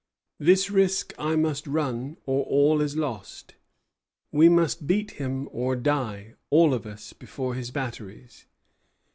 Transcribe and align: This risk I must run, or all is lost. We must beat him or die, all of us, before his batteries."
This 0.39 0.71
risk 0.71 1.13
I 1.19 1.35
must 1.35 1.67
run, 1.67 2.17
or 2.25 2.43
all 2.45 2.81
is 2.81 2.97
lost. 2.97 3.53
We 4.31 4.49
must 4.49 4.87
beat 4.87 5.11
him 5.11 5.47
or 5.51 5.75
die, 5.75 6.33
all 6.49 6.73
of 6.73 6.87
us, 6.87 7.13
before 7.13 7.53
his 7.53 7.69
batteries." 7.69 8.47